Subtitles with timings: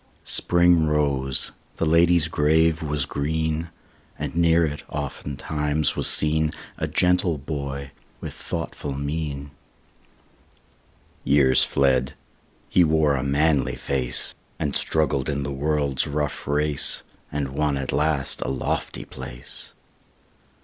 [0.25, 3.69] Spring rose; the lady's grave was green;
[4.17, 9.51] And near it, oftentimes, was seen A gentle boy with thoughtful mien.
[11.23, 12.15] Years fled;
[12.67, 17.91] he wore a manly face, And struggled in the world's rough race, And won at
[17.91, 19.71] last a lofty place.